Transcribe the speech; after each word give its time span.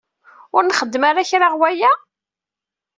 Ur 0.55 0.61
nxeddem 0.63 1.03
ara 1.09 1.29
kra 1.29 1.47
ɣe 1.51 1.57
waya? 1.59 1.91